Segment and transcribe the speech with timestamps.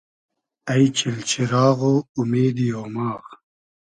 [0.71, 3.23] اݷ چیل چیراغ و اومیدی اۉماغ